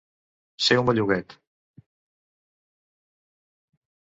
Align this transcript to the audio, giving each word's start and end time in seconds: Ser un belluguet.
Ser 0.67 0.77
un 0.83 0.87
belluguet. 0.87 1.35